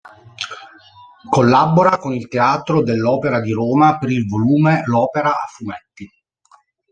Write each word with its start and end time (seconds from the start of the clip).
Collabora 1.29 1.97
con 1.99 2.15
il 2.15 2.27
Teatro 2.27 2.81
dell'Opera 2.81 3.39
di 3.39 3.51
Roma 3.51 3.99
per 3.99 4.09
il 4.09 4.25
volume 4.27 4.81
"L'Opera 4.87 5.29
a 5.29 5.45
Fumetti". 5.47 6.09